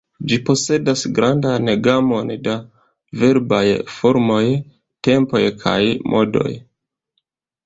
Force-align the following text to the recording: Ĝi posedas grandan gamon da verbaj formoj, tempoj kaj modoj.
Ĝi 0.29 0.37
posedas 0.45 1.03
grandan 1.17 1.69
gamon 1.87 2.31
da 2.47 2.55
verbaj 3.25 3.61
formoj, 3.99 4.41
tempoj 5.11 5.45
kaj 5.63 5.79
modoj. 6.17 6.51